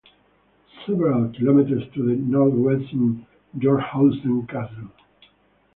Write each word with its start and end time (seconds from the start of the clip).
Several 0.83 1.31
kilometres 1.31 1.83
to 1.93 2.01
the 2.01 2.15
northwest 2.15 2.85
is 2.91 3.61
Georghausen 3.61 4.49
Castle. 4.49 4.89